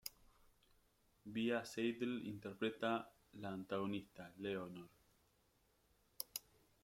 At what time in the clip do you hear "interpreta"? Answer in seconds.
2.31-2.91